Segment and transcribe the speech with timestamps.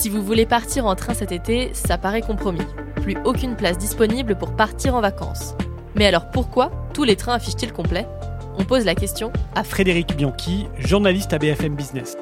[0.00, 2.62] Si vous voulez partir en train cet été, ça paraît compromis.
[3.02, 5.54] Plus aucune place disponible pour partir en vacances.
[5.94, 8.06] Mais alors pourquoi tous les trains affichent-ils complet?
[8.56, 12.16] On pose la question à Frédéric Bianchi, journaliste à BFM Business.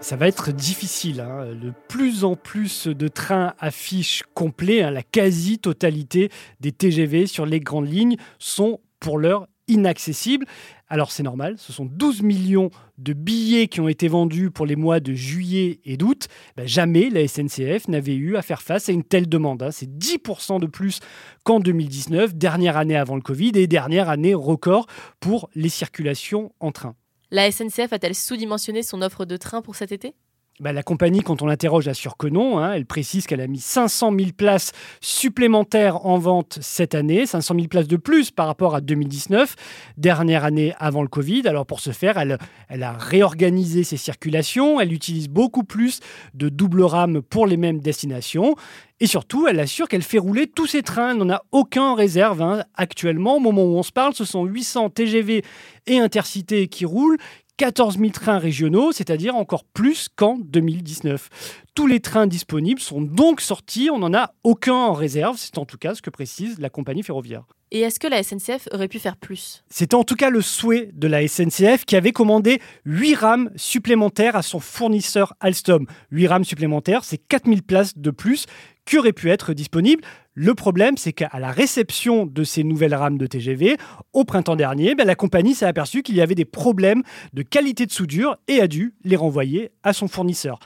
[0.00, 1.20] Ça va être difficile.
[1.20, 1.54] Hein.
[1.54, 4.82] De plus en plus de trains affichent complet.
[4.82, 4.90] Hein.
[4.90, 10.46] La quasi-totalité des TGV sur les grandes lignes sont pour l'heure inaccessibles.
[10.88, 14.76] Alors c'est normal, ce sont 12 millions de billets qui ont été vendus pour les
[14.76, 16.28] mois de juillet et d'août.
[16.56, 19.62] Ben, jamais la SNCF n'avait eu à faire face à une telle demande.
[19.62, 19.70] Hein.
[19.70, 21.00] C'est 10% de plus
[21.44, 24.86] qu'en 2019, dernière année avant le Covid et dernière année record
[25.20, 26.94] pour les circulations en train.
[27.30, 30.14] La SNCF a-t-elle sous-dimensionné son offre de train pour cet été?
[30.60, 32.58] Bah, la compagnie, quand on l'interroge, assure que non.
[32.58, 32.72] Hein.
[32.72, 37.68] Elle précise qu'elle a mis 500 000 places supplémentaires en vente cette année, 500 000
[37.68, 39.54] places de plus par rapport à 2019,
[39.96, 41.42] dernière année avant le Covid.
[41.46, 42.38] Alors pour ce faire, elle,
[42.82, 46.00] a réorganisé ses circulations, elle utilise beaucoup plus
[46.34, 48.56] de double rames pour les mêmes destinations.
[49.00, 51.12] Et surtout, elle assure qu'elle fait rouler tous ses trains.
[51.12, 52.42] Elle n'en a aucun réserve.
[52.42, 52.64] Hein.
[52.74, 55.44] Actuellement, au moment où on se parle, ce sont 800 TGV
[55.86, 57.16] et intercités qui roulent,
[57.58, 61.28] 14 000 trains régionaux, c'est-à-dire encore plus qu'en 2019.
[61.74, 65.64] Tous les trains disponibles sont donc sortis, on n'en a aucun en réserve, c'est en
[65.64, 67.44] tout cas ce que précise la compagnie ferroviaire.
[67.70, 69.62] Et est-ce que la SNCF aurait pu faire plus?
[69.68, 74.36] C'était en tout cas le souhait de la SNCF qui avait commandé 8 rames supplémentaires
[74.36, 75.86] à son fournisseur Alstom.
[76.10, 78.46] 8 rames supplémentaires, c'est 4000 places de plus
[78.86, 80.02] qui auraient pu être disponibles.
[80.32, 83.76] Le problème, c'est qu'à la réception de ces nouvelles rames de TGV,
[84.14, 87.02] au printemps dernier, ben, la compagnie s'est aperçue qu'il y avait des problèmes
[87.34, 90.58] de qualité de soudure et a dû les renvoyer à son fournisseur.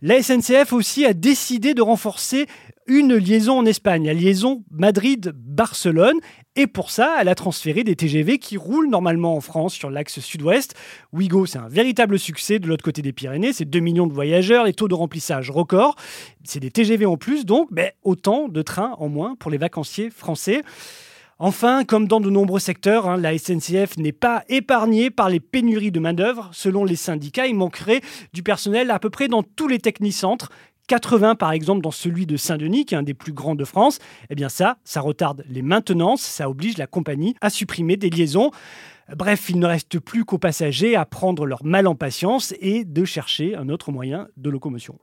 [0.00, 2.46] La SNCF aussi a décidé de renforcer
[2.88, 6.18] une liaison en Espagne, la liaison Madrid-Barcelone.
[6.56, 10.18] Et pour ça, elle a transféré des TGV qui roulent normalement en France sur l'axe
[10.18, 10.74] sud-ouest.
[11.12, 13.52] Ouigo, c'est un véritable succès de l'autre côté des Pyrénées.
[13.52, 15.94] C'est 2 millions de voyageurs, les taux de remplissage record.
[16.42, 20.10] C'est des TGV en plus, donc mais autant de trains en moins pour les vacanciers
[20.10, 20.62] français.
[21.40, 25.92] Enfin, comme dans de nombreux secteurs, hein, la SNCF n'est pas épargnée par les pénuries
[25.92, 26.50] de main-d'œuvre.
[26.52, 28.00] Selon les syndicats, il manquerait
[28.32, 30.50] du personnel à peu près dans tous les technicentres.
[30.88, 34.00] 80 par exemple dans celui de Saint-Denis, qui est un des plus grands de France,
[34.30, 38.50] eh bien ça, ça retarde les maintenances, ça oblige la compagnie à supprimer des liaisons.
[39.16, 43.04] Bref, il ne reste plus qu'aux passagers à prendre leur mal en patience et de
[43.04, 44.98] chercher un autre moyen de locomotion.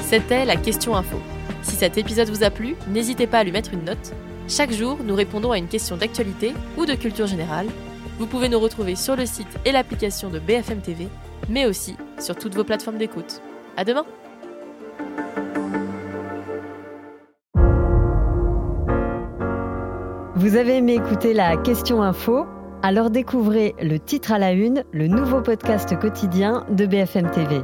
[0.00, 1.18] C'était la question info.
[1.62, 4.12] Si cet épisode vous a plu, n'hésitez pas à lui mettre une note.
[4.48, 7.68] Chaque jour, nous répondons à une question d'actualité ou de culture générale
[8.20, 11.08] vous pouvez nous retrouver sur le site et l'application de BFM TV,
[11.48, 13.40] mais aussi sur toutes vos plateformes d'écoute.
[13.78, 14.04] À demain!
[20.36, 22.44] Vous avez aimé écouter la question info?
[22.82, 27.62] Alors découvrez le titre à la une, le nouveau podcast quotidien de BFM TV.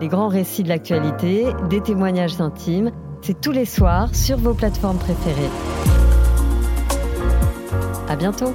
[0.00, 4.98] Les grands récits de l'actualité, des témoignages intimes, c'est tous les soirs sur vos plateformes
[4.98, 5.50] préférées.
[8.08, 8.54] À bientôt